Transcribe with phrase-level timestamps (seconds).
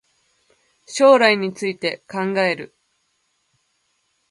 [0.87, 2.75] 将来について考える